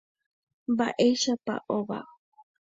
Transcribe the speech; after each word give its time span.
Mba'éichapa 0.71 1.53
ova. 1.77 1.99